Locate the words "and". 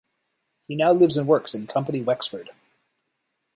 1.17-1.27